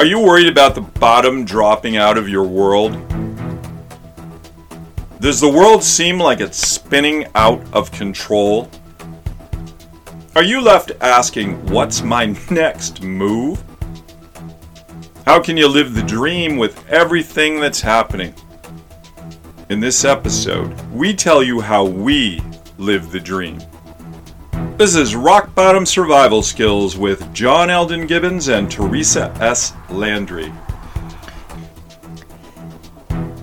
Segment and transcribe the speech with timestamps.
[0.00, 2.92] Are you worried about the bottom dropping out of your world?
[5.20, 8.70] Does the world seem like it's spinning out of control?
[10.34, 13.62] Are you left asking, what's my next move?
[15.26, 18.34] How can you live the dream with everything that's happening?
[19.68, 22.40] In this episode, we tell you how we
[22.78, 23.58] live the dream.
[24.80, 29.74] This is Rock Bottom Survival Skills with John Elden Gibbons and Teresa S.
[29.90, 30.50] Landry.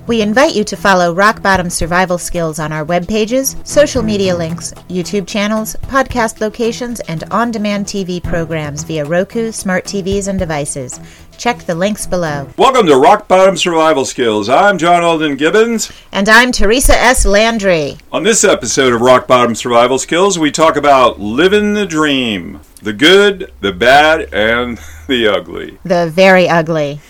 [0.07, 4.37] We invite you to follow Rock Bottom Survival Skills on our web pages, social media
[4.37, 10.39] links, YouTube channels, podcast locations, and on demand TV programs via Roku, smart TVs, and
[10.39, 11.01] devices.
[11.37, 12.47] Check the links below.
[12.57, 14.47] Welcome to Rock Bottom Survival Skills.
[14.47, 15.91] I'm John Elden Gibbons.
[16.13, 17.25] And I'm Teresa S.
[17.25, 17.97] Landry.
[18.09, 22.93] On this episode of Rock Bottom Survival Skills, we talk about living the dream the
[22.93, 25.77] good, the bad, and the ugly.
[25.83, 27.01] The very ugly.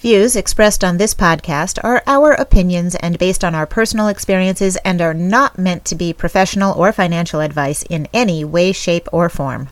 [0.00, 5.00] Views expressed on this podcast are our opinions and based on our personal experiences and
[5.00, 9.70] are not meant to be professional or financial advice in any way, shape, or form.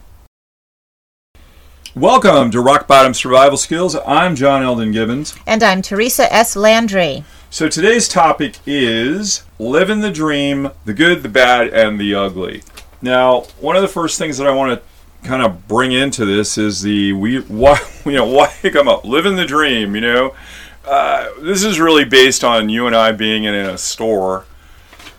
[1.94, 3.94] Welcome to Rock Bottom Survival Skills.
[4.04, 5.36] I'm John Elden Gibbons.
[5.46, 6.56] And I'm Teresa S.
[6.56, 7.22] Landry.
[7.48, 12.64] So today's topic is living the dream, the good, the bad, and the ugly.
[13.00, 14.86] Now, one of the first things that I want to
[15.26, 19.36] kind of bring into this is the we why you know why come up living
[19.36, 19.94] the dream.
[19.94, 20.34] You know,
[20.84, 24.44] uh, this is really based on you and I being in a store.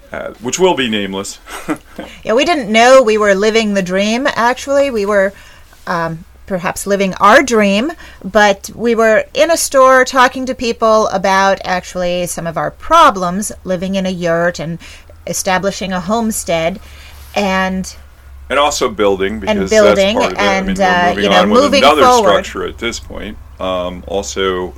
[0.10, 1.38] Uh, which will be nameless.
[2.24, 4.26] yeah, we didn't know we were living the dream.
[4.26, 5.34] Actually, we were
[5.86, 7.92] um, perhaps living our dream,
[8.24, 13.52] but we were in a store talking to people about actually some of our problems
[13.66, 14.80] living in a yurt and
[15.28, 16.80] establishing a homestead
[17.36, 17.98] and
[18.50, 20.80] and also building because and building that's part of and it.
[20.80, 22.46] I mean, we're moving uh, you know on with another forward.
[22.46, 23.38] structure at this point.
[23.60, 24.74] Um, also,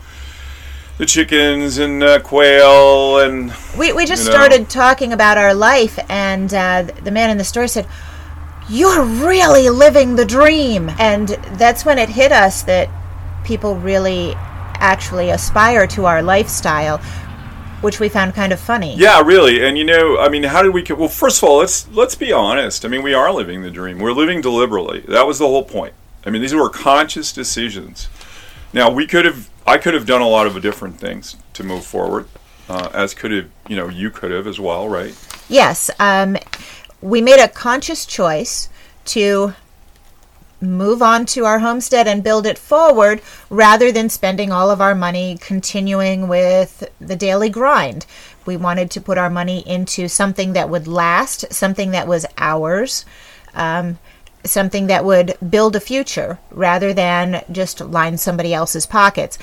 [0.98, 4.36] the chickens and uh, quail and We, we just you know.
[4.36, 7.88] started talking about our life, and uh, the man in the store said,
[8.70, 10.89] You're really living the dream.
[10.99, 12.89] And that's when it hit us that
[13.43, 17.02] people really actually aspire to our lifestyle,
[17.82, 18.95] which we found kind of funny.
[18.95, 19.66] Yeah, really.
[19.66, 20.84] And you know, I mean, how did we?
[20.84, 22.86] Well, first of all, let's let's be honest.
[22.86, 24.00] I mean, we are living the dream.
[24.00, 25.02] We're living deliberately.
[25.02, 25.94] That was the whole point.
[26.26, 28.10] I mean, these were conscious decisions.
[28.73, 31.86] Now, we could have, I could have done a lot of different things to move
[31.86, 32.28] forward,
[32.67, 35.16] uh, as could have, you know, you could have as well, right?
[35.48, 36.38] Yes, um,
[37.02, 38.70] we made a conscious choice
[39.06, 39.54] to
[40.61, 44.95] move on to our homestead and build it forward rather than spending all of our
[44.95, 48.05] money continuing with the daily grind.
[48.45, 53.05] We wanted to put our money into something that would last, something that was ours.
[53.53, 53.98] Um,
[54.43, 59.37] something that would build a future rather than just line somebody else's pockets.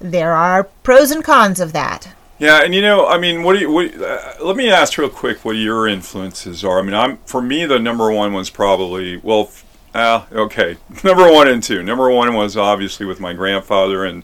[0.00, 2.08] There are pros and cons of that.
[2.38, 3.70] Yeah, and you know, I mean, what do you?
[3.70, 6.78] What, uh, let me ask real quick what your influences are.
[6.78, 11.30] I mean, I'm for me the number one was probably well, f- uh, okay, number
[11.30, 11.82] one and two.
[11.82, 14.22] Number one was obviously with my grandfather and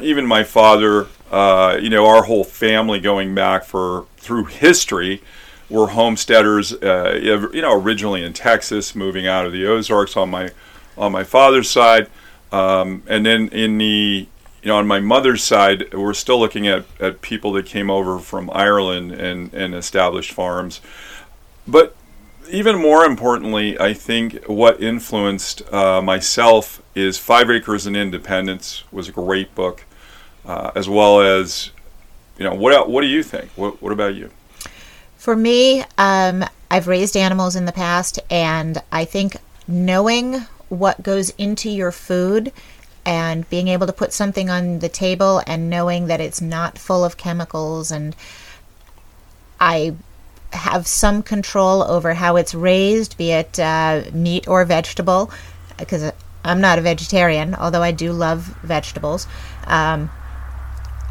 [0.00, 1.08] even my father.
[1.30, 5.22] Uh, you know, our whole family going back for through history
[5.68, 6.72] were homesteaders.
[6.72, 7.18] Uh,
[7.52, 10.50] you know, originally in Texas, moving out of the Ozarks on my
[10.96, 12.08] on my father's side,
[12.52, 14.28] um, and then in the
[14.64, 18.18] you know, on my mother's side, we're still looking at, at people that came over
[18.18, 20.80] from Ireland and, and established farms.
[21.68, 21.94] But
[22.48, 29.08] even more importantly, I think what influenced uh, myself is Five Acres and Independence was
[29.08, 29.84] a great book,
[30.44, 31.70] uh, as well as,
[32.38, 33.50] you know, what what do you think?
[33.56, 34.30] What, what about you?
[35.16, 41.30] For me, um, I've raised animals in the past, and I think knowing what goes
[41.30, 42.52] into your food
[43.06, 47.04] and being able to put something on the table and knowing that it's not full
[47.04, 48.16] of chemicals and
[49.60, 49.94] I
[50.54, 55.30] have some control over how it's raised, be it uh, meat or vegetable,
[55.78, 56.12] because
[56.44, 59.26] I'm not a vegetarian, although I do love vegetables.
[59.66, 60.10] Um,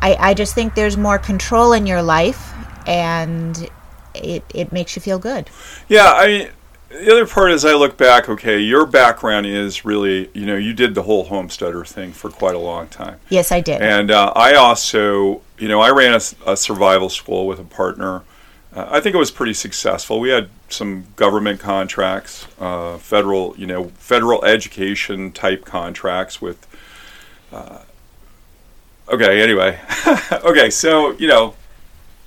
[0.01, 2.53] I, I just think there's more control in your life
[2.85, 3.69] and
[4.13, 5.49] it, it makes you feel good.
[5.87, 6.49] Yeah, I mean,
[6.89, 10.73] the other part is I look back, okay, your background is really, you know, you
[10.73, 13.19] did the whole homesteader thing for quite a long time.
[13.29, 13.81] Yes, I did.
[13.81, 18.23] And uh, I also, you know, I ran a survival school with a partner.
[18.75, 20.19] Uh, I think it was pretty successful.
[20.19, 26.67] We had some government contracts, uh, federal, you know, federal education type contracts with.
[27.51, 27.79] Uh,
[29.09, 29.79] okay, anyway,
[30.31, 31.53] okay, so you know,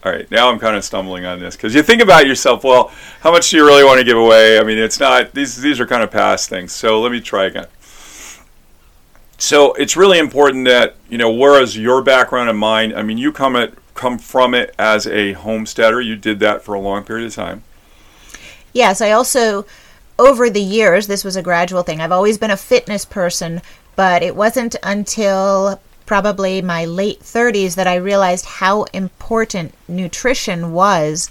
[0.04, 2.62] all right, now I'm kind of stumbling on this because you think about yourself.
[2.62, 4.60] Well, how much do you really want to give away?
[4.60, 5.56] I mean, it's not these.
[5.56, 6.72] These are kind of past things.
[6.72, 7.66] So let me try again.
[9.38, 13.31] so it's really important that you know whereas your background and mine i mean you
[13.31, 17.26] come at come from it as a homesteader you did that for a long period
[17.26, 17.62] of time
[18.76, 19.64] Yes, I also,
[20.19, 22.02] over the years, this was a gradual thing.
[22.02, 23.62] I've always been a fitness person,
[23.96, 31.31] but it wasn't until probably my late 30s that I realized how important nutrition was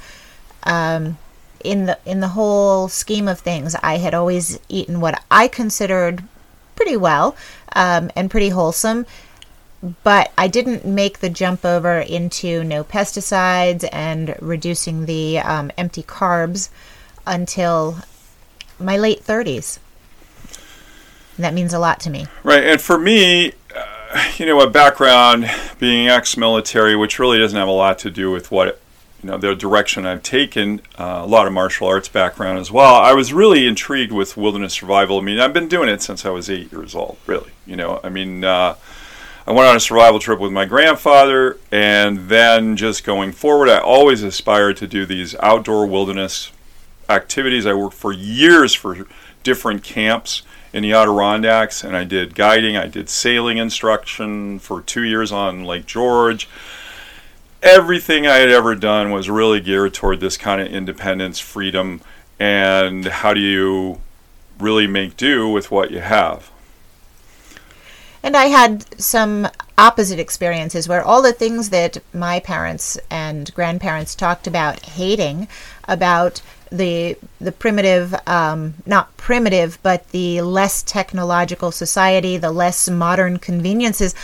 [0.63, 1.19] um,
[1.63, 3.75] in the in the whole scheme of things.
[3.83, 6.23] I had always eaten what I considered
[6.75, 7.35] pretty well
[7.75, 9.05] um, and pretty wholesome.
[10.03, 16.01] But I didn't make the jump over into no pesticides and reducing the um, empty
[16.01, 16.69] carbs
[17.27, 17.99] until
[18.79, 19.79] my late 30s.
[21.35, 22.27] And that means a lot to me.
[22.43, 25.49] Right, and for me, uh, you know, a background
[25.79, 28.79] being ex-military, which really doesn't have a lot to do with what
[29.21, 30.81] you know the direction I've taken.
[30.97, 32.95] Uh, a lot of martial arts background as well.
[32.95, 35.19] I was really intrigued with wilderness survival.
[35.19, 37.17] I mean, I've been doing it since I was eight years old.
[37.27, 38.43] Really, you know, I mean.
[38.43, 38.75] Uh,
[39.47, 43.77] I went on a survival trip with my grandfather, and then just going forward, I
[43.77, 46.51] always aspired to do these outdoor wilderness
[47.07, 47.67] activities.
[47.67, 49.07] I worked for years for
[49.43, 50.41] different camps
[50.73, 52.75] in the Adirondacks, and I did guiding.
[52.75, 56.49] I did sailing instruction for two years on Lake George.
[57.61, 62.01] Everything I had ever done was really geared toward this kind of independence, freedom,
[62.39, 64.01] and how do you
[64.59, 66.49] really make do with what you have.
[68.25, 74.15] And I had some opposite experiences where all the things that my parents and grandparents
[74.15, 75.47] talked about hating
[75.87, 76.41] about
[76.71, 84.15] the the primitive um, not primitive but the less technological society the less modern conveniences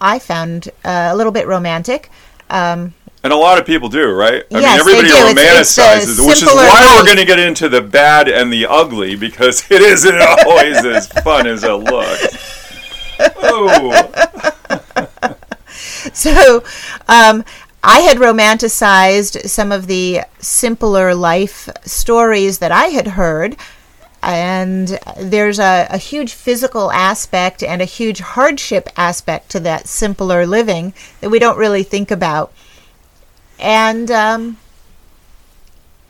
[0.00, 2.10] i found uh, a little bit romantic
[2.50, 2.92] um,
[3.22, 4.44] and a lot of people do, right?
[4.52, 5.40] I Yes, mean, they everybody do.
[5.40, 8.52] Romanticizes it's it, a which is why we're going to get into the bad and
[8.52, 12.53] the ugly because it isn't always as fun as it looks.
[16.14, 16.62] So
[17.08, 17.44] um,
[17.82, 23.56] I had romanticized some of the simpler life stories that I had heard.
[24.22, 30.46] And there's a, a huge physical aspect and a huge hardship aspect to that simpler
[30.46, 32.52] living that we don't really think about.
[33.58, 34.56] And um,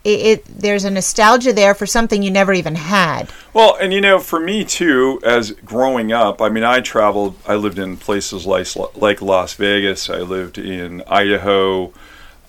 [0.04, 3.30] it, it there's a nostalgia there for something you never even had.
[3.52, 7.36] well, and you know, for me too, as growing up, I mean, I traveled.
[7.46, 8.66] I lived in places like
[8.96, 10.08] like Las Vegas.
[10.10, 11.92] I lived in Idaho.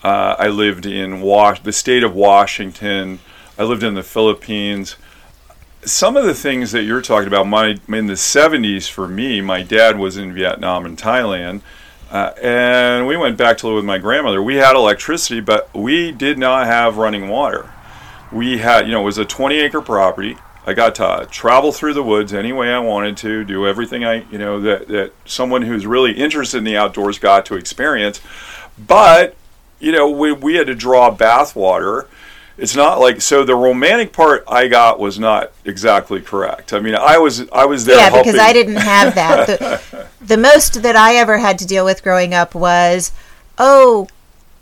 [0.04, 3.20] Uh, I lived in Was- the state of Washington.
[3.58, 4.98] I lived in the Philippines.
[5.84, 9.62] some of the things that you're talking about, my in the 70s for me, my
[9.64, 11.62] dad was in Vietnam and Thailand,
[12.12, 14.42] uh, and we went back to live with my grandmother.
[14.42, 17.72] We had electricity, but we did not have running water.
[18.32, 20.38] We had, you know, it was a 20 acre property.
[20.68, 24.24] I got to travel through the woods any way I wanted to, do everything I,
[24.32, 28.20] you know, that, that someone who's really interested in the outdoors got to experience.
[28.78, 29.36] But,
[29.80, 32.08] you know, we, we had to draw bath water
[32.58, 36.74] it's not like so the romantic part I got was not exactly correct.
[36.74, 38.32] I mean, I was I was there yeah, helping.
[38.32, 39.48] because I didn't have that.
[39.48, 43.12] The, the most that I ever had to deal with growing up was,
[43.58, 44.08] oh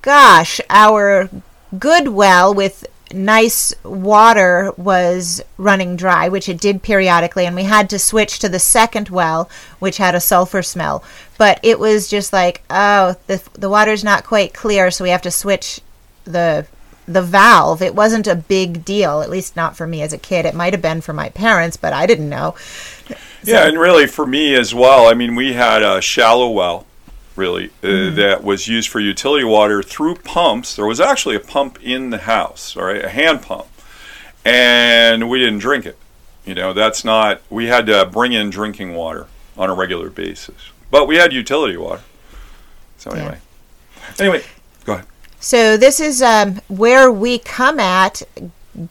[0.01, 1.29] gosh, our
[1.77, 7.89] good well with nice water was running dry, which it did periodically, and we had
[7.91, 11.03] to switch to the second well, which had a sulfur smell.
[11.37, 15.21] But it was just like, oh, the the water's not quite clear, so we have
[15.21, 15.79] to switch
[16.25, 16.65] the
[17.07, 17.81] the valve.
[17.81, 20.45] It wasn't a big deal, at least not for me as a kid.
[20.45, 22.55] It might have been for my parents, but I didn't know.
[23.43, 25.07] Yeah, and really for me as well.
[25.07, 26.85] I mean, we had a shallow well,
[27.35, 28.15] really, uh, Mm-hmm.
[28.15, 30.75] that was used for utility water through pumps.
[30.75, 33.67] There was actually a pump in the house, all right, a hand pump,
[34.45, 35.97] and we didn't drink it.
[36.45, 37.41] You know, that's not.
[37.49, 40.55] We had to bring in drinking water on a regular basis,
[40.91, 42.01] but we had utility water.
[42.97, 43.21] So Yeah.
[43.21, 43.37] anyway,
[44.19, 44.43] anyway,
[44.85, 45.05] go ahead.
[45.43, 48.21] So this is um, where we come at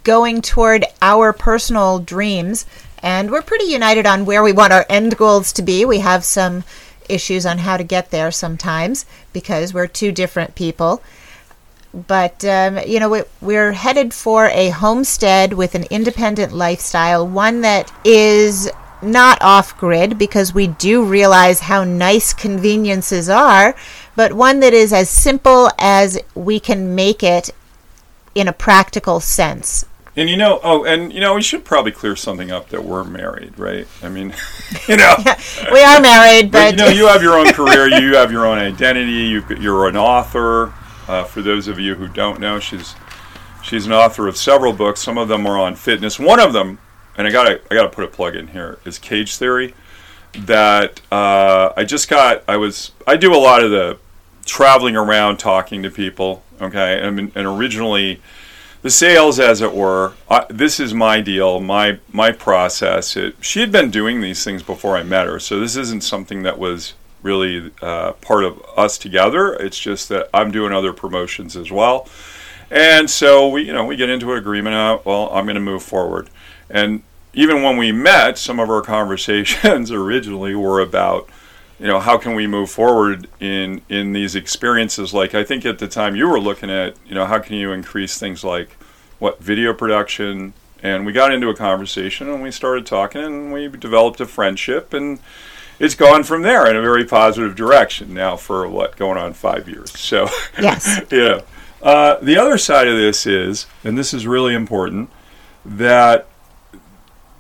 [0.05, 2.67] going toward our personal dreams,
[3.03, 5.87] and we're pretty united on where we want our end goals to be.
[5.87, 6.65] We have some
[7.09, 11.03] issues on how to get there sometimes because we're two different people.
[11.95, 17.63] But um, you know, we, we're headed for a homestead with an independent lifestyle, one
[17.63, 18.71] that is
[19.03, 23.75] not off grid because we do realize how nice conveniences are,
[24.16, 27.50] but one that is as simple as we can make it
[28.35, 29.85] in a practical sense.
[30.14, 33.04] And you know, oh, and you know, we should probably clear something up that we're
[33.04, 33.87] married, right?
[34.02, 34.35] I mean,
[34.88, 35.14] you know,
[35.73, 38.47] We are married, but but you know, you have your own career, you have your
[38.47, 39.11] own identity.
[39.11, 40.75] You, you're an author.
[41.09, 42.95] Uh, for those of you who don't know, she's
[43.62, 45.00] she's an author of several books.
[45.00, 46.19] Some of them are on fitness.
[46.19, 46.78] One of them,
[47.16, 49.75] and I gotta I gotta put a plug in here, is Cage Theory.
[50.33, 52.43] That uh, I just got.
[52.49, 52.93] I was.
[53.07, 53.99] I do a lot of the
[54.45, 56.43] traveling around talking to people.
[56.61, 58.21] Okay, I mean, and originally
[58.83, 60.15] the sales, as it were.
[60.29, 63.17] I, this is my deal, my my process.
[63.17, 66.43] It, she had been doing these things before I met her, so this isn't something
[66.43, 69.55] that was really uh, part of us together.
[69.55, 72.09] It's just that I'm doing other promotions as well,
[72.71, 74.75] and so we, you know, we get into an agreement.
[74.75, 76.29] Uh, well, I'm going to move forward,
[76.69, 77.03] and
[77.35, 81.29] even when we met, some of our conversations originally were about
[81.79, 85.12] you know how can we move forward in in these experiences?
[85.12, 87.73] Like i think at the time you were looking at you know how can you
[87.73, 88.77] increase things like
[89.19, 90.53] what video production?
[90.83, 94.93] And we got into a conversation and we started talking and we developed a friendship
[94.93, 95.21] and
[95.79, 99.69] it's gone from there in a very positive direction now for what going on five
[99.69, 99.97] years.
[99.99, 100.29] So
[100.61, 101.01] Yes.
[101.11, 101.43] yeah.
[101.83, 105.11] Uh, the other side of this is and this is really important
[105.65, 106.29] that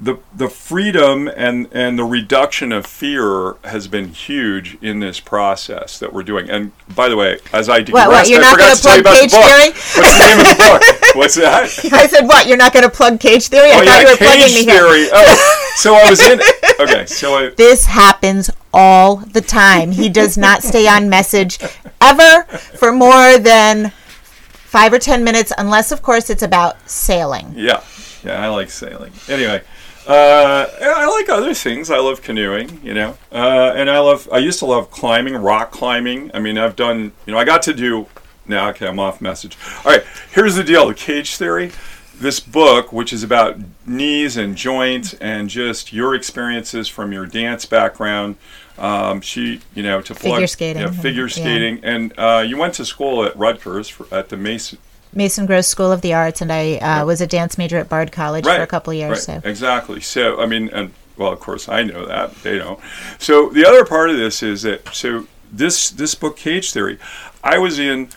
[0.02, 5.98] the the freedom and and the reduction of fear has been huge in this process
[6.00, 6.50] that we're doing.
[6.50, 9.14] And by the way, as I digressed, what, you're I not gonna to plug about
[9.14, 9.30] the Cage.
[9.30, 9.70] Theory?
[9.70, 11.02] What's the name of the book?
[11.14, 11.92] What's that?
[11.92, 12.46] I said, what?
[12.46, 13.70] You're not going to plug cage theory?
[13.70, 14.82] I oh thought yeah, you were plugging cage me here.
[15.12, 16.40] Oh, so I was in.
[16.80, 19.90] Okay, so I, This happens all the time.
[19.92, 21.58] He does not stay on message
[22.00, 27.52] ever for more than five or ten minutes, unless, of course, it's about sailing.
[27.54, 27.82] Yeah,
[28.24, 29.12] yeah, I like sailing.
[29.28, 29.62] Anyway,
[30.06, 31.90] uh, I like other things.
[31.90, 34.28] I love canoeing, you know, uh, and I love.
[34.32, 36.30] I used to love climbing, rock climbing.
[36.34, 37.12] I mean, I've done.
[37.26, 38.06] You know, I got to do.
[38.46, 39.56] Now, okay, I'm off message.
[39.84, 41.70] All right, here's the deal: the cage theory.
[42.14, 43.56] This book, which is about
[43.86, 48.36] knees and joints and just your experiences from your dance background.
[48.78, 50.82] Um, she, you know, to plug, Figure skating.
[50.82, 51.28] yeah, figure Yeah.
[51.28, 54.78] skating, and uh, you went to school at Rutgers for, at the Mason
[55.14, 58.12] Mason Gross School of the Arts, and I uh, was a dance major at Bard
[58.12, 59.28] College for a couple of years.
[59.28, 60.00] Right, So exactly.
[60.00, 62.80] So I mean, and well, of course, I know that they don't.
[63.18, 66.98] So the other part of this is that so this this book, Cage Theory,
[67.44, 68.08] I was in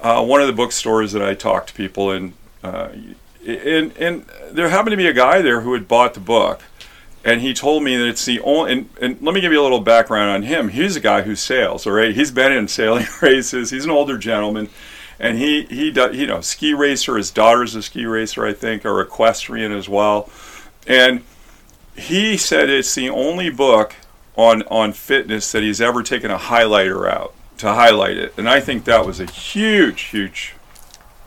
[0.00, 2.88] uh, one of the bookstores that I talked to people, and uh,
[3.46, 6.62] and and there happened to be a guy there who had bought the book.
[7.22, 8.72] And he told me that it's the only.
[8.72, 10.70] And, and let me give you a little background on him.
[10.70, 11.86] He's a guy who sails.
[11.86, 13.70] All right, he's been in sailing races.
[13.70, 14.70] He's an older gentleman,
[15.20, 17.16] and he he does you know ski racer.
[17.16, 20.30] His daughter's a ski racer, I think, or equestrian as well.
[20.86, 21.22] And
[21.94, 23.94] he said it's the only book
[24.36, 28.32] on on fitness that he's ever taken a highlighter out to highlight it.
[28.38, 30.54] And I think that was a huge, huge.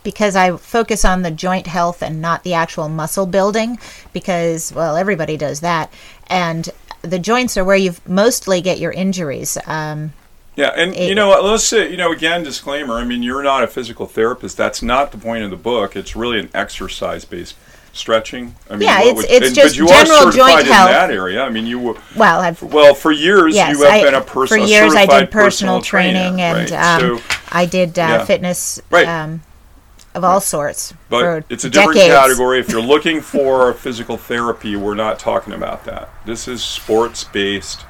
[0.04, 3.78] because I focus on the joint health and not the actual muscle building,
[4.12, 5.94] because well, everybody does that,
[6.28, 6.70] and
[7.02, 9.58] the joints are where you mostly get your injuries.
[9.68, 10.14] Um,
[10.56, 12.96] Yeah, and It- you know, what, let's say, you know, again, disclaimer.
[12.96, 14.56] I mean, you're not a physical therapist.
[14.58, 15.96] That's not the point of the book.
[15.96, 17.56] It's really an exercise-based
[17.92, 18.56] stretching.
[18.70, 20.74] I mean, Yeah, what it's- it's and- just but you general are certified joint in
[20.74, 20.90] health.
[20.90, 21.44] that area.
[21.44, 23.56] I mean, you were well, I've well for years.
[23.56, 27.04] yes, you have I, been a for years I did personal, training trainer, and right?
[27.04, 28.26] um, so, I did uh, yeah.
[28.26, 29.08] fitness Right.
[29.08, 29.42] um,
[30.16, 32.14] of all sorts but it's a different decades.
[32.16, 32.60] category.
[32.60, 36.10] If you're looking for physical therapy, we're not talking about that.
[36.26, 37.82] This is sports-based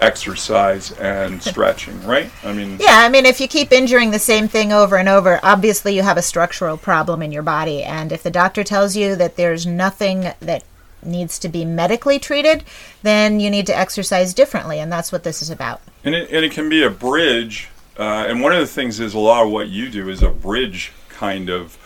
[0.00, 2.30] exercise and stretching, right?
[2.44, 5.40] I mean, Yeah, I mean, if you keep injuring the same thing over and over,
[5.42, 7.82] obviously you have a structural problem in your body.
[7.82, 10.64] And if the doctor tells you that there's nothing that
[11.02, 12.64] needs to be medically treated,
[13.02, 14.80] then you need to exercise differently.
[14.80, 15.80] And that's what this is about.
[16.04, 17.68] And it, and it can be a bridge.
[17.98, 20.30] Uh, and one of the things is a lot of what you do is a
[20.30, 21.76] bridge kind of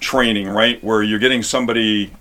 [0.00, 0.82] training, right?
[0.82, 2.12] Where you're getting somebody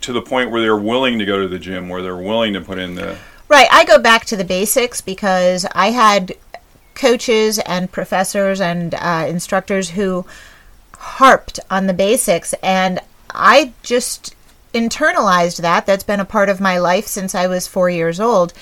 [0.00, 2.60] to the point where they're willing to go to the gym, where they're willing to
[2.60, 3.16] put in the.
[3.48, 3.68] Right.
[3.70, 6.34] I go back to the basics because I had
[6.94, 10.24] coaches and professors and uh, instructors who
[10.96, 14.34] harped on the basics, and I just
[14.72, 15.86] internalized that.
[15.86, 18.52] That's been a part of my life since I was four years old,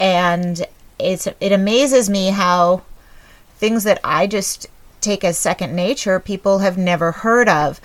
[0.00, 0.66] and
[0.98, 2.82] it's it amazes me how
[3.56, 4.66] things that I just
[5.00, 7.80] take as second nature people have never heard of.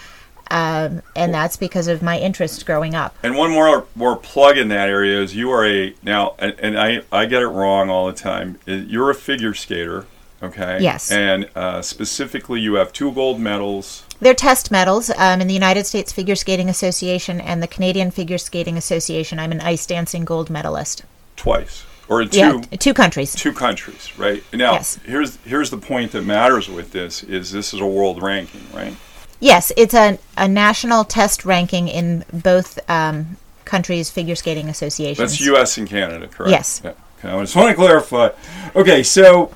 [0.51, 3.15] Um, and that's because of my interest growing up.
[3.23, 6.79] And one more more plug in that area is you are a now, and, and
[6.79, 8.57] I I get it wrong all the time.
[8.65, 10.05] You're a figure skater,
[10.41, 10.79] okay?
[10.81, 11.11] Yes.
[11.11, 14.03] And uh, specifically, you have two gold medals.
[14.21, 18.37] They're test medals um, in the United States Figure Skating Association and the Canadian Figure
[18.37, 19.39] Skating Association.
[19.39, 21.03] I'm an ice dancing gold medalist.
[21.37, 23.35] twice or two Yeah, two countries.
[23.35, 24.43] two countries, right?
[24.51, 24.99] Now, Yes.
[25.05, 28.95] here's here's the point that matters with this is this is a world ranking, right?
[29.39, 35.17] Yes, it's a, a national test ranking in both um, countries' figure skating associations.
[35.17, 35.77] That's U.S.
[35.77, 36.51] and Canada, correct?
[36.51, 36.81] Yes.
[36.83, 36.93] Yeah.
[37.19, 38.29] Okay, I just want to clarify.
[38.75, 39.53] Okay, so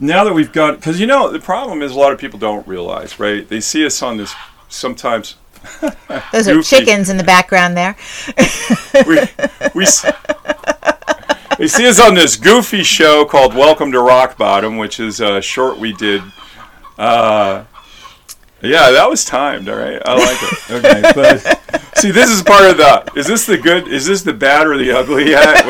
[0.00, 2.66] now that we've got, because you know the problem is a lot of people don't
[2.66, 3.46] realize, right?
[3.48, 4.34] They see us on this
[4.68, 5.36] sometimes.
[6.32, 7.96] Those are chickens in the background there.
[9.06, 9.20] We
[9.74, 9.86] we
[11.58, 15.40] you see us on this goofy show called Welcome to Rock Bottom, which is a
[15.40, 16.22] short we did.
[16.98, 17.64] Uh,
[18.62, 19.68] yeah, that was timed.
[19.68, 20.58] All right, I like it.
[20.72, 23.12] Okay, but see, this is part of the.
[23.14, 23.88] Is this the good?
[23.88, 25.66] Is this the bad or the ugly yet?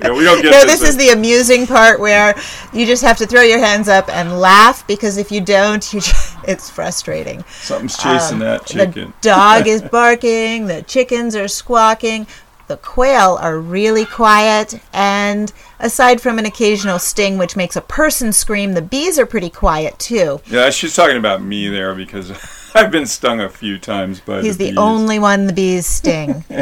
[0.00, 0.50] You know, we don't get.
[0.50, 2.34] No, this is the amusing part where
[2.72, 6.00] you just have to throw your hands up and laugh because if you don't, you
[6.00, 7.42] just, it's frustrating.
[7.62, 9.14] Something's chasing um, that chicken.
[9.22, 10.66] The dog is barking.
[10.66, 12.26] The chickens are squawking.
[12.66, 18.32] The quail are really quiet, and aside from an occasional sting which makes a person
[18.32, 20.40] scream, the bees are pretty quiet too.
[20.46, 22.32] Yeah, she's talking about me there because
[22.74, 26.44] I've been stung a few times by He's the the only one the bees sting.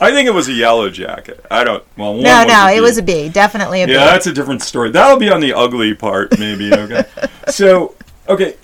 [0.00, 1.44] I think it was a yellow jacket.
[1.50, 1.84] I don't.
[1.96, 3.28] Well, no, no, it was a bee.
[3.28, 3.94] Definitely a bee.
[3.94, 4.90] Yeah, that's a different story.
[4.90, 6.70] That'll be on the ugly part, maybe.
[6.78, 7.04] Okay.
[7.48, 7.96] so,
[8.28, 8.54] okay,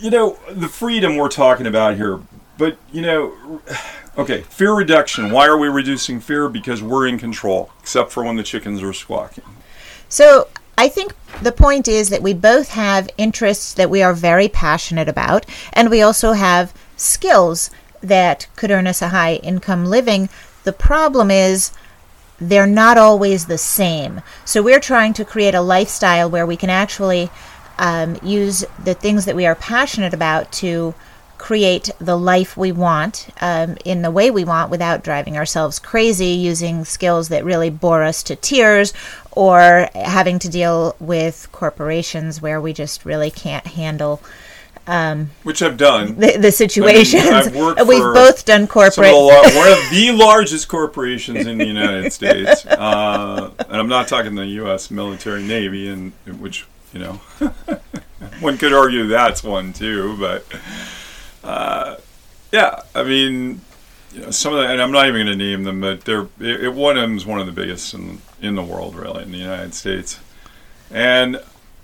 [0.00, 2.20] you know the freedom we're talking about here,
[2.56, 3.60] but you know,
[4.18, 5.30] okay, fear reduction.
[5.30, 6.48] Why are we reducing fear?
[6.48, 9.44] Because we're in control, except for when the chickens are squawking.
[10.08, 14.48] So I think the point is that we both have interests that we are very
[14.48, 17.70] passionate about, and we also have skills
[18.02, 20.28] that could earn us a high income living.
[20.64, 21.72] The problem is
[22.40, 24.22] they're not always the same.
[24.44, 27.30] So we're trying to create a lifestyle where we can actually
[27.78, 30.94] um, use the things that we are passionate about to
[31.38, 36.26] create the life we want um, in the way we want without driving ourselves crazy
[36.26, 38.92] using skills that really bore us to tears
[39.32, 44.20] or having to deal with corporations where we just really can't handle
[45.42, 46.16] Which I've done.
[46.18, 47.24] the, the situations.
[47.24, 49.12] I've worked We've both done Some of corporate.
[49.12, 54.34] the one of the largest corporations in the United States, uh, and I'm not talking
[54.34, 54.90] the U.S.
[54.90, 57.12] military navy, and which you know,
[58.40, 60.16] one could argue that's one too.
[60.18, 60.46] But
[61.44, 61.96] uh,
[62.52, 63.60] yeah, I mean,
[64.12, 66.28] you know, some of the, and I'm not even going to name them, but they're
[66.40, 69.22] it, it, one of them is one of the biggest in in the world, really,
[69.22, 70.18] in the United States,
[70.90, 71.40] and.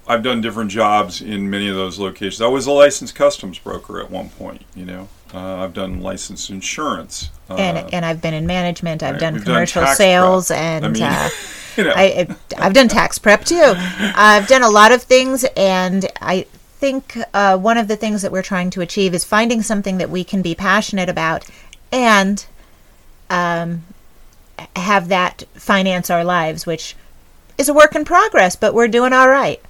[0.06, 2.42] I've done different jobs in many of those locations.
[2.42, 4.62] I was a licensed customs broker at one point.
[4.74, 7.30] You know, uh, I've done licensed insurance.
[7.48, 9.02] Uh, and, and I've been in management.
[9.02, 10.60] I've right, done done commercial tax sales, prep.
[10.60, 11.28] and I mean, uh,
[11.76, 12.28] you know, I,
[12.58, 13.74] I've done tax prep too.
[13.76, 18.32] I've done a lot of things, and I think uh, one of the things that
[18.32, 21.46] we're trying to achieve is finding something that we can be passionate about
[21.90, 22.44] and
[23.30, 23.84] um,
[24.76, 26.96] have that finance our lives, which
[27.58, 29.62] is a work in progress, but we're doing all right.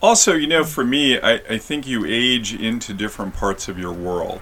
[0.00, 3.92] Also, you know, for me, I, I think you age into different parts of your
[3.92, 4.40] world.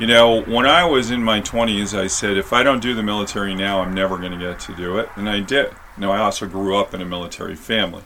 [0.00, 3.02] You know, when I was in my 20s, I said, if I don't do the
[3.02, 5.08] military now, I'm never going to get to do it.
[5.16, 5.72] And I did.
[5.96, 8.02] Now, I also grew up in a military family.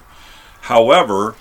[0.62, 1.34] However,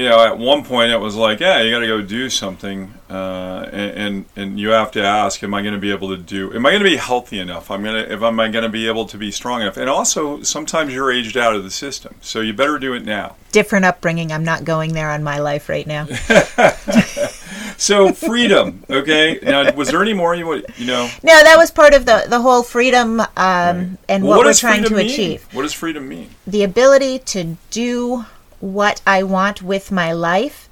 [0.00, 2.94] you know, at one point it was like, yeah, you got to go do something,
[3.10, 6.16] uh, and, and and you have to ask, am I going to be able to
[6.16, 6.54] do?
[6.54, 7.70] Am I going to be healthy enough?
[7.70, 9.76] I'm gonna, if am I going to be able to be strong enough?
[9.76, 13.36] And also, sometimes you're aged out of the system, so you better do it now.
[13.52, 14.32] Different upbringing.
[14.32, 16.06] I'm not going there on my life right now.
[17.80, 19.38] So freedom, okay.
[19.42, 21.08] Now, was there any more you would, you know?
[21.22, 24.84] No, that was part of the the whole freedom um, and Well, what, we're trying
[24.84, 25.06] to mean?
[25.06, 25.48] achieve.
[25.52, 26.28] What does freedom mean?
[26.46, 28.26] the ability to do
[28.60, 30.68] what I want with my life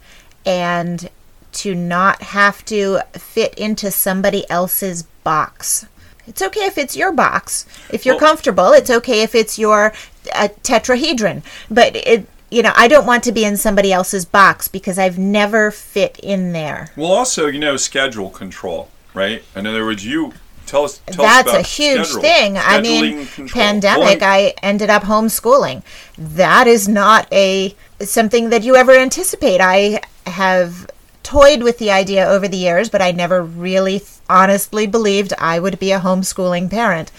[0.46, 1.09] and
[1.51, 5.87] to not have to fit into somebody else's box.
[6.27, 7.64] It's okay if it's your box.
[7.90, 9.92] If you're Well- comfortable, it's okay if it's your
[10.35, 11.42] uh, tetrahedron.
[11.70, 15.18] But it, you know, I don't want to be in somebody else's box because I've
[15.18, 16.90] never fit in there.
[16.96, 19.42] Well, also, you know, schedule control, right?
[19.57, 20.35] In other words, you
[20.68, 21.00] tell us.
[21.07, 22.57] Tell That's us a huge thing.
[22.59, 23.48] I mean, control.
[23.48, 25.83] pandemic, Well, I ended up homeschooling.
[26.16, 29.61] That is not a something that you ever anticipate.
[29.61, 30.88] I have
[31.22, 35.78] toyed with the idea over the years, but I never really honestly believed I would
[35.78, 37.11] be a homeschooling parent.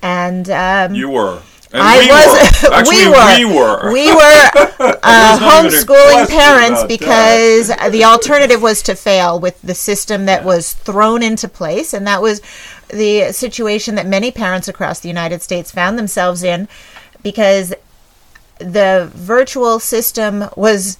[0.00, 1.42] And um, you were.
[1.72, 2.62] And I we was.
[2.62, 2.74] Were.
[2.74, 3.32] Actually, we were.
[3.34, 3.92] We were.
[3.92, 9.60] We were uh, not even a homeschooling parents because the alternative was to fail with
[9.62, 12.42] the system that was thrown into place, and that was
[12.88, 16.68] the situation that many parents across the United States found themselves in
[17.22, 17.72] because
[18.58, 20.98] the virtual system was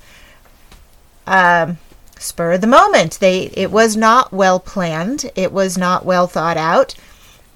[1.27, 1.79] um,
[2.19, 3.19] spur of the moment.
[3.21, 5.31] They it was not well planned.
[5.35, 6.95] It was not well thought out.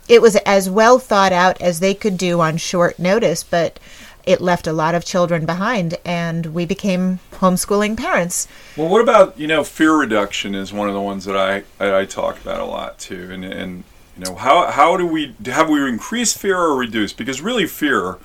[0.09, 3.79] It was as well thought out as they could do on short notice, but
[4.27, 8.49] it left a lot of children behind, and we became homeschooling parents.
[8.77, 12.05] Well, what about you know fear reduction is one of the ones that I I,
[12.05, 13.85] talk about a lot too, and and
[14.19, 17.17] you know how how do we have we increased fear or reduced?
[17.17, 18.19] Because really fear.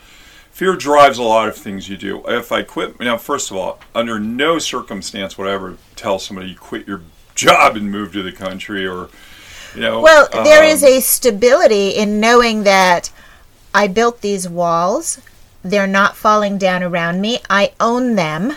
[0.51, 2.23] Fear drives a lot of things you do.
[2.27, 6.49] If I quit, now first of all, under no circumstance would I ever tell somebody
[6.49, 7.01] you quit your
[7.35, 9.09] job and move to the country, or
[9.75, 10.01] you know.
[10.01, 13.11] Well, there um, is a stability in knowing that
[13.73, 15.19] I built these walls
[15.63, 17.39] they're not falling down around me.
[17.49, 18.53] I own them.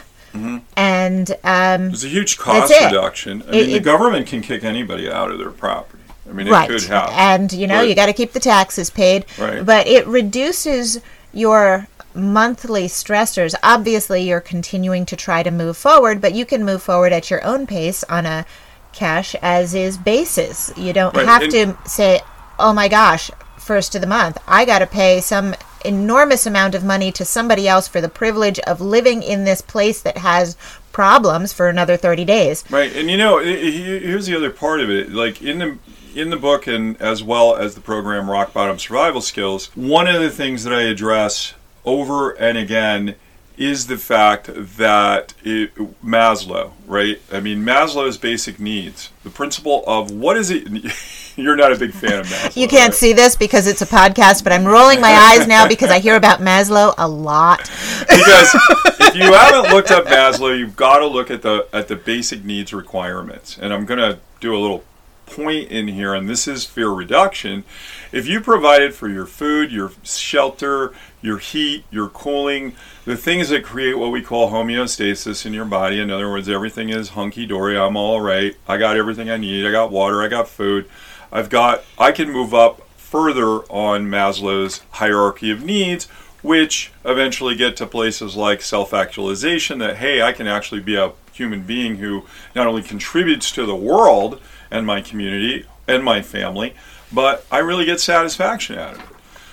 [0.76, 3.42] And um, It's a huge cost reduction.
[3.42, 6.02] I It- mean, the government can kick anybody out of their property.
[6.28, 7.14] I mean, it right could happen.
[7.14, 9.64] and you know But- you got to keep the taxes paid Right.
[9.64, 10.98] but it reduces
[11.34, 16.82] your monthly stressors obviously you're continuing to try to move forward but you can move
[16.82, 18.46] forward at your own pace on a
[18.94, 20.72] cash as is basis.
[20.76, 22.20] You don't Right, have and- to say
[22.58, 24.38] oh my gosh first of the month.
[24.46, 25.54] I got to pay some
[25.84, 30.00] enormous amount of money to somebody else for the privilege of living in this place
[30.02, 30.56] that has
[30.92, 32.64] problems for another 30 days.
[32.70, 35.10] Right, and you know, here's the other part of it.
[35.12, 35.78] Like in the
[36.14, 40.22] in the book, and as well as the program Rock Bottom Survival Skills, one of
[40.22, 41.54] the things that I address
[41.84, 43.16] over and again
[43.56, 47.20] is the fact that it, Maslow, right?
[47.32, 50.68] I mean, Maslow's basic needs, the principle of what is it?
[51.36, 52.56] You're not a big fan of Maslow.
[52.56, 52.94] You can't right?
[52.94, 56.16] see this because it's a podcast, but I'm rolling my eyes now because I hear
[56.16, 57.58] about Maslow a lot.
[58.00, 58.54] because
[59.00, 62.44] if you haven't looked up Maslow, you've got to look at the at the basic
[62.44, 63.58] needs requirements.
[63.60, 64.84] And I'm going to do a little
[65.26, 67.64] point in here, and this is fear reduction.
[68.12, 73.64] If you provided for your food, your shelter, your heat, your cooling, the things that
[73.64, 76.00] create what we call homeostasis in your body.
[76.00, 77.78] In other words, everything is hunky dory.
[77.78, 78.54] I'm all right.
[78.68, 79.66] I got everything I need.
[79.66, 80.22] I got water.
[80.22, 80.88] I got food.
[81.32, 81.84] I've got.
[81.98, 86.08] I can move up further on Maslow's hierarchy of needs
[86.44, 91.12] which eventually get to places like self actualization that, hey, I can actually be a
[91.32, 94.40] human being who not only contributes to the world
[94.74, 96.74] and my community and my family,
[97.12, 99.06] but I really get satisfaction out of it.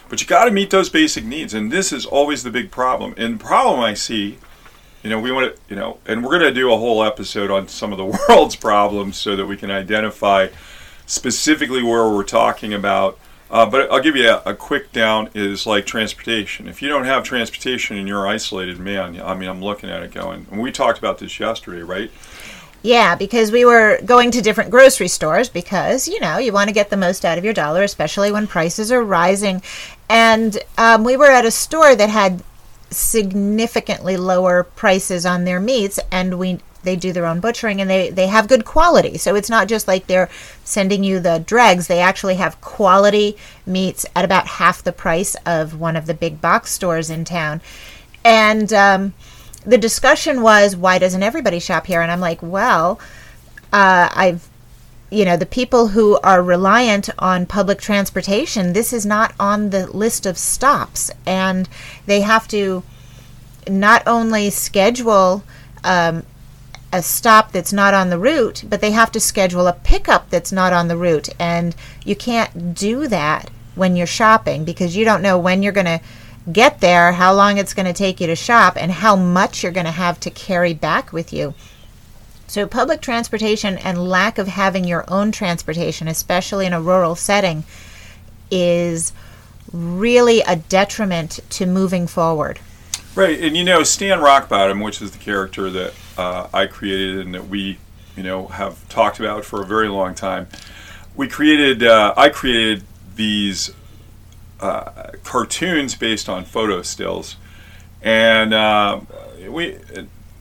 [0.10, 3.14] But you got to meet those basic needs, and this is always the big problem.
[3.16, 4.40] And the problem I see,
[5.04, 7.52] you know, we want to, you know, and we're going to do a whole episode
[7.52, 10.48] on some of the world's problems so that we can identify
[11.06, 13.18] specifically where we're talking about.
[13.50, 16.68] Uh, but I'll give you a, a quick down is like transportation.
[16.68, 20.14] If you don't have transportation and you're isolated, man, I mean, I'm looking at it
[20.14, 22.10] going, and we talked about this yesterday, right?
[22.84, 26.74] Yeah, because we were going to different grocery stores because, you know, you want to
[26.74, 29.62] get the most out of your dollar, especially when prices are rising.
[30.10, 32.44] And um, we were at a store that had
[32.90, 38.10] significantly lower prices on their meats, and we they do their own butchering and they,
[38.10, 39.16] they have good quality.
[39.18, 40.30] So it's not just like they're
[40.64, 41.86] sending you the dregs.
[41.86, 46.42] They actually have quality meats at about half the price of one of the big
[46.42, 47.62] box stores in town.
[48.26, 49.14] And um,
[49.66, 52.02] the discussion was, why doesn't everybody shop here?
[52.02, 53.00] And I'm like, well,
[53.72, 54.50] uh, I've,
[55.10, 59.88] you know, the people who are reliant on public transportation, this is not on the
[59.88, 61.12] list of stops.
[61.26, 61.70] And
[62.06, 62.84] they have to
[63.68, 65.44] not only schedule
[65.84, 66.24] um,
[66.92, 70.52] a stop that's not on the route, but they have to schedule a pickup that's
[70.52, 71.30] not on the route.
[71.40, 75.86] And you can't do that when you're shopping because you don't know when you're going
[75.86, 76.02] to
[76.52, 79.72] get there, how long it's going to take you to shop, and how much you're
[79.72, 81.54] going to have to carry back with you.
[82.48, 87.64] So, public transportation and lack of having your own transportation, especially in a rural setting,
[88.50, 89.14] is
[89.72, 92.60] really a detriment to moving forward.
[93.16, 97.34] Right, and you know Stan Rockbottom, which is the character that uh, I created and
[97.36, 97.78] that we,
[98.16, 100.48] you know, have talked about for a very long time.
[101.16, 102.84] We created, uh, I created
[103.16, 103.74] these
[104.62, 107.38] uh, cartoons based on photo stills,
[108.02, 109.02] and uh,
[109.50, 109.78] we.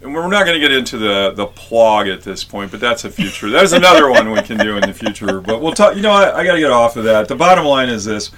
[0.03, 3.11] We're not going to get into the the plog at this point, but that's a
[3.11, 3.51] future.
[3.51, 5.43] There's another one we can do in the future.
[5.43, 5.95] But we'll talk.
[5.95, 7.29] You know, I, I got to get off of that.
[7.29, 8.31] The bottom line is this: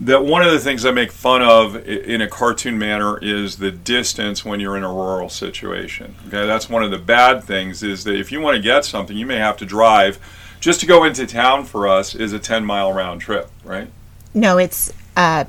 [0.00, 3.72] that one of the things I make fun of in a cartoon manner is the
[3.72, 6.14] distance when you're in a rural situation.
[6.28, 9.16] Okay, that's one of the bad things is that if you want to get something,
[9.16, 10.20] you may have to drive.
[10.60, 13.88] Just to go into town for us is a 10 mile round trip, right?
[14.34, 15.44] No, it's uh,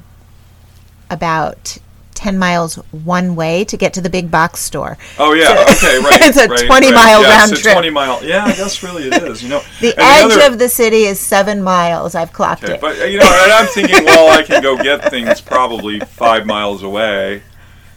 [1.09, 1.77] about
[2.15, 4.97] 10 miles one way to get to the big box store.
[5.17, 6.19] Oh yeah, okay, right.
[6.21, 6.93] It's a right, 20 right.
[6.93, 7.73] mile yeah, round it's a trip.
[7.75, 8.21] 20 mile.
[8.25, 9.41] Yeah, I guess really it is.
[9.41, 12.15] You know, The And edge other- of the city is seven miles.
[12.15, 12.81] I've clocked Okay, it.
[12.81, 16.83] but you know, and I'm thinking, well, I can go get things probably five miles
[16.83, 17.41] away.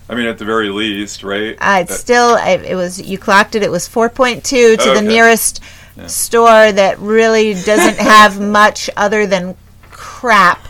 [0.08, 1.56] I mean, at the very least, right?
[1.61, 5.00] Uh, it's still, I, it was, you clocked it, it was 4.2 to the Okay.
[5.00, 5.61] nearest
[6.06, 9.56] store that really doesn't have much other than
[9.90, 10.68] crap.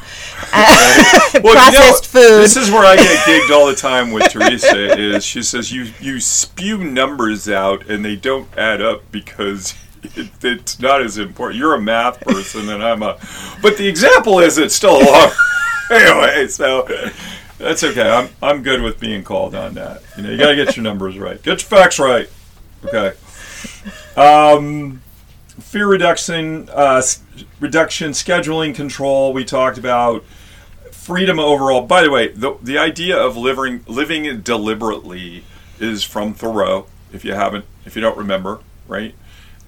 [1.42, 2.42] Well, you know, food.
[2.42, 4.98] This is where I get gigged all the time with Teresa.
[4.98, 10.30] Is she says you you spew numbers out and they don't add up because it,
[10.42, 11.58] it's not as important.
[11.58, 13.18] You're a math person and I'm a,
[13.62, 15.30] but the example is it's still a long.
[15.90, 16.86] anyway, so
[17.58, 18.08] that's okay.
[18.08, 20.02] I'm I'm good with being called on that.
[20.16, 21.42] You know, you got to get your numbers right.
[21.42, 22.28] Get your facts right.
[22.84, 23.12] Okay.
[24.16, 25.01] Um,
[25.60, 27.02] fear reduction, uh,
[27.60, 29.32] reduction, scheduling control.
[29.32, 30.24] We talked about
[30.90, 31.82] freedom overall.
[31.82, 35.44] By the way, the the idea of living living deliberately
[35.78, 36.86] is from Thoreau.
[37.12, 39.14] If you haven't, if you don't remember, right?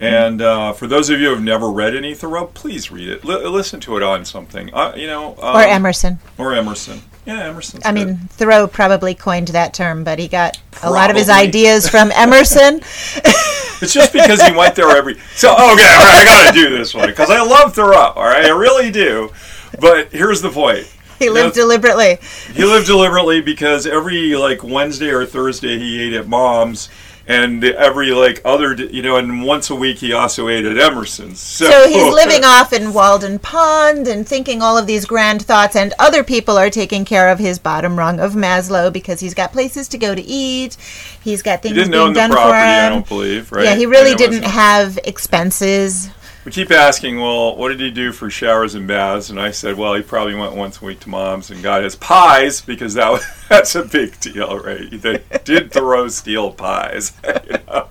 [0.00, 3.24] And uh, for those of you who have never read any Thoreau, please read it.
[3.24, 4.72] L- listen to it on something.
[4.74, 6.18] Uh, you know, um, or Emerson.
[6.36, 7.00] Or Emerson.
[7.26, 7.80] Yeah, Emerson.
[7.84, 10.88] I mean, Thoreau probably coined that term, but he got probably.
[10.88, 12.80] a lot of his ideas from Emerson.
[13.84, 15.18] it's just because he went there every.
[15.36, 18.12] So okay, all right, I got to do this one because I love Thoreau.
[18.16, 19.32] All right, I really do.
[19.80, 20.90] But here's the point.
[21.18, 22.18] He lived deliberately.
[22.52, 26.88] He lived deliberately because every like Wednesday or Thursday he ate at mom's
[27.26, 31.40] and every like other you know and once a week he also ate at emerson's.
[31.40, 35.74] So, so he's living off in walden pond and thinking all of these grand thoughts
[35.76, 39.52] and other people are taking care of his bottom rung of maslow because he's got
[39.52, 40.76] places to go to eat.
[41.22, 42.86] He's got things being done property, for him.
[42.86, 43.64] i don't believe right?
[43.64, 46.10] Yeah he really didn't have expenses
[46.44, 49.30] we keep asking, well, what did he do for showers and baths?
[49.30, 51.96] And I said, well, he probably went once a week to mom's and got his
[51.96, 54.80] pies because that was, that's a big deal, right?
[54.80, 57.12] He did throw steel pies?
[57.24, 57.88] you know?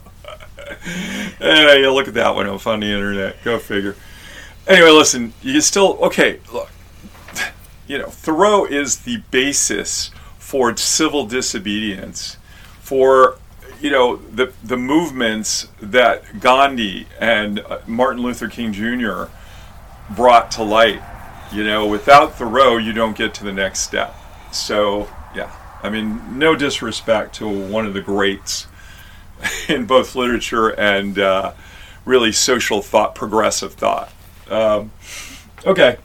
[1.39, 3.43] anyway, you look at that one up on the internet.
[3.43, 3.95] Go figure.
[4.67, 6.39] Anyway, listen, you still okay.
[6.51, 6.69] Look,
[7.87, 12.37] you know, Thoreau is the basis for civil disobedience,
[12.79, 13.37] for
[13.83, 19.25] you know the the movements that Gandhi and uh, Martin Luther King Jr.
[20.15, 21.01] brought to light.
[21.51, 24.15] You know, without Thoreau, you don't get to the next step.
[24.53, 28.67] So yeah, I mean, no disrespect to one of the greats
[29.67, 31.53] in both literature and uh,
[32.05, 34.13] really social thought, progressive thought.
[34.49, 34.93] Um,
[35.65, 35.97] okay,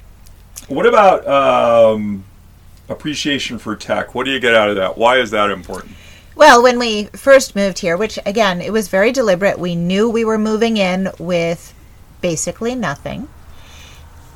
[0.66, 2.24] what about um,
[2.88, 4.16] appreciation for tech?
[4.16, 4.98] What do you get out of that?
[4.98, 5.94] Why is that important?
[6.38, 10.24] Well, when we first moved here, which again, it was very deliberate, we knew we
[10.24, 11.74] were moving in with
[12.20, 13.26] basically nothing.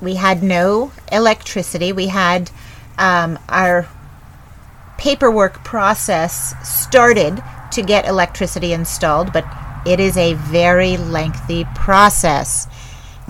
[0.01, 1.93] We had no electricity.
[1.93, 2.51] We had
[2.99, 3.87] um, our
[4.99, 9.47] paperwork process started to get electricity installed, but
[9.87, 12.67] it is a very lengthy process.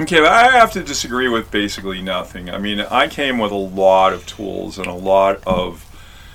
[0.01, 2.49] Okay, I have to disagree with basically nothing.
[2.49, 5.92] I mean, I came with a lot of tools and a lot of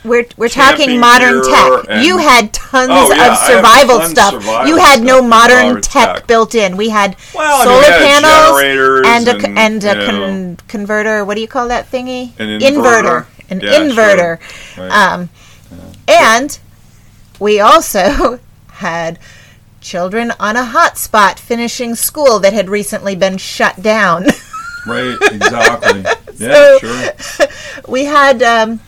[0.07, 2.03] we're we're talking modern tech.
[2.03, 4.33] You had tons oh, yeah, of survival tons stuff.
[4.33, 6.77] Survival you had no modern tech, tech, built in.
[6.77, 11.25] We had well, solar I mean, panels and a, and, and a con- converter.
[11.25, 12.37] What do you call that thingy?
[12.39, 12.61] An inverter.
[12.61, 13.25] inverter.
[13.49, 14.41] An yeah, inverter.
[14.41, 14.87] Sure.
[14.87, 15.13] Right.
[15.13, 15.29] Um,
[16.07, 16.35] yeah.
[16.37, 16.59] And
[17.39, 19.19] we also had
[19.81, 24.25] children on a hotspot finishing school that had recently been shut down.
[24.87, 25.17] right.
[25.31, 26.03] Exactly.
[26.37, 26.77] yeah.
[26.79, 27.47] Sure.
[27.87, 28.41] We had.
[28.41, 28.79] Um,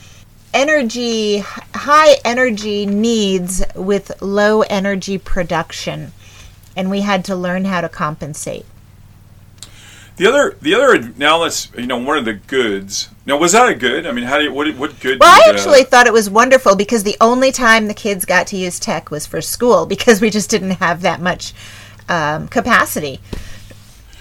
[0.53, 6.11] energy, high energy needs with low energy production,
[6.75, 8.65] and we had to learn how to compensate.
[10.19, 11.13] The other, the other.
[11.17, 13.07] Now let's, you know, one of the goods.
[13.25, 14.05] Now, was that a good?
[14.05, 15.17] I mean, how do you, what, what good?
[15.19, 18.57] Well, I actually thought it was wonderful because the only time the kids got to
[18.57, 21.53] use tech was for school because we just didn't have that much
[22.09, 23.21] um, capacity.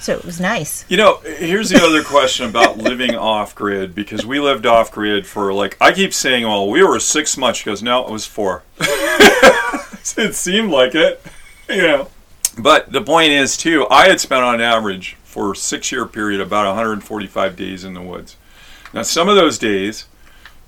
[0.01, 0.85] So it was nice.
[0.89, 5.27] You know, here's the other question about living off grid because we lived off grid
[5.27, 7.63] for like I keep saying, well, we were six months.
[7.63, 8.63] Because no, it was four.
[8.81, 11.23] it seemed like it,
[11.69, 12.09] you know.
[12.57, 16.67] But the point is, too, I had spent on average for a six-year period about
[16.67, 18.37] 145 days in the woods.
[18.93, 20.07] Now, some of those days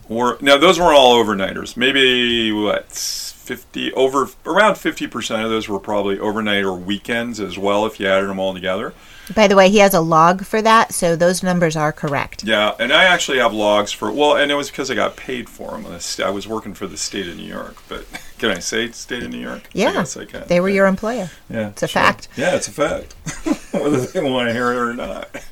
[0.09, 1.77] were now those weren't all overnighters.
[1.77, 7.87] Maybe what 50 over around 50% of those were probably overnight or weekends as well
[7.87, 8.93] if you added them all together.
[9.35, 12.45] By the way, he has a log for that, so those numbers are correct.
[12.45, 15.49] Yeah, and I actually have logs for well, and it was because I got paid
[15.49, 15.87] for them.
[15.87, 18.05] I was working for the state of New York, but
[18.39, 19.69] can I say state of New York?
[19.73, 20.45] Yeah, I I can.
[20.47, 21.31] They were your employer.
[21.49, 22.03] Yeah, it's a sure.
[22.03, 22.29] fact.
[22.37, 23.13] Yeah, it's a fact,
[23.73, 25.29] whether they want to hear it or not.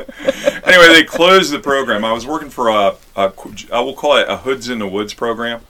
[0.65, 2.05] anyway, they closed the program.
[2.05, 3.33] I was working for a, a
[3.73, 5.63] I will call it a Hoods in the Woods program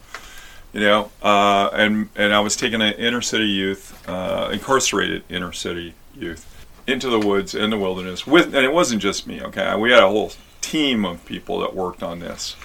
[0.72, 5.52] you know, uh, and and I was taking an inner city youth, uh, incarcerated inner
[5.52, 6.57] city youth,
[6.88, 9.76] into the woods in the wilderness with and it wasn't just me okay?
[9.76, 12.56] We had a whole team of people that worked on this.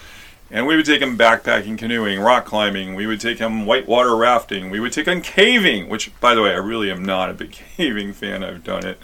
[0.50, 2.94] And we would take them backpacking canoeing rock climbing.
[2.94, 4.70] We would take them whitewater rafting.
[4.70, 7.52] We would take them caving which by the way i really am not a big
[7.78, 8.44] caving fan.
[8.44, 8.98] I've done it.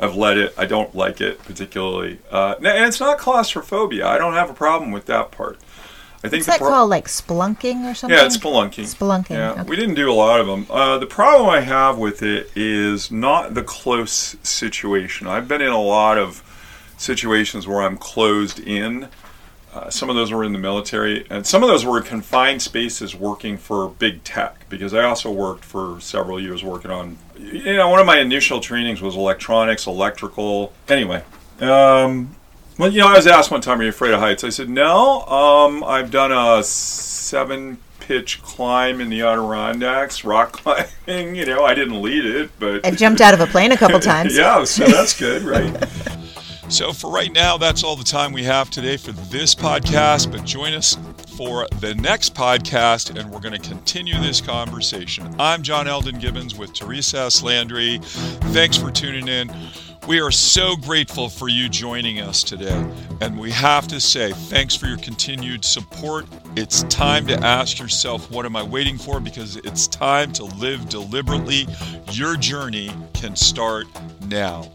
[0.00, 0.54] I've led it.
[0.56, 2.18] I don't like it particularly.
[2.30, 4.06] Uh, and it's not claustrophobia.
[4.06, 5.58] I don't have a problem with that part
[6.24, 6.90] I think What's that pro- called?
[6.90, 8.16] Like spelunking or something?
[8.16, 8.84] Yeah, it's spelunking.
[8.84, 9.30] Spelunking.
[9.30, 9.62] Yeah, okay.
[9.64, 10.66] we didn't do a lot of them.
[10.70, 15.26] Uh, the problem I have with it is not the close situation.
[15.26, 16.42] I've been in a lot of
[16.96, 19.08] situations where I'm closed in.
[19.74, 23.14] Uh, some of those were in the military, and some of those were confined spaces
[23.16, 24.68] working for big tech.
[24.68, 28.60] Because I also worked for several years working on, you know, one of my initial
[28.60, 30.72] trainings was electronics, electrical.
[30.88, 31.24] Anyway,
[31.60, 32.36] um,
[32.78, 34.68] Well, you know, I was asked one time, "Are you afraid of heights?" I said,
[34.68, 35.22] "No.
[35.26, 40.52] Um, I've done a seven pitch climb in the Adirondacks, rock
[41.06, 41.34] climbing.
[41.36, 44.00] You know, I didn't lead it, but I've jumped out of a plane a couple
[44.12, 44.36] times.
[44.36, 45.72] yeah, so that's good, right?"
[46.68, 50.32] So, for right now, that's all the time we have today for this podcast.
[50.32, 50.96] But join us
[51.36, 55.28] for the next podcast, and we're going to continue this conversation.
[55.38, 57.42] I'm John Elden Gibbons with Teresa S.
[57.42, 57.98] Landry.
[58.02, 59.50] Thanks for tuning in.
[60.08, 62.84] We are so grateful for you joining us today.
[63.20, 66.26] And we have to say, thanks for your continued support.
[66.56, 69.20] It's time to ask yourself, what am I waiting for?
[69.20, 71.68] Because it's time to live deliberately.
[72.10, 73.86] Your journey can start
[74.26, 74.72] now.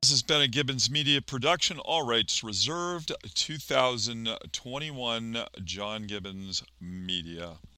[0.00, 7.58] This has been a Gibbons Media production, all rights reserved, 2021 John Gibbons Media.